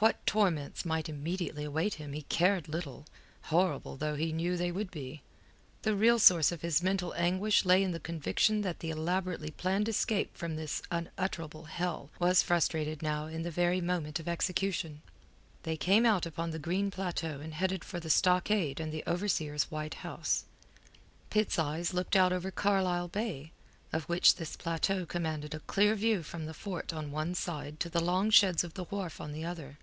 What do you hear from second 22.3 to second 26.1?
over Carlisle Bay, of which this plateau commanded a clear